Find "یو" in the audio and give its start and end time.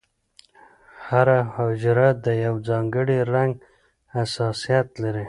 2.45-2.55